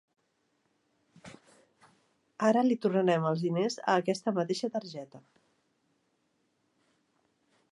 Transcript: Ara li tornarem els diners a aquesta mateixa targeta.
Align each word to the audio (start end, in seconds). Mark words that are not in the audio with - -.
Ara 2.47 2.63
li 2.69 2.77
tornarem 2.85 3.27
els 3.33 3.43
diners 3.49 3.77
a 3.83 3.99
aquesta 4.05 4.33
mateixa 4.39 4.71
targeta. 4.79 5.23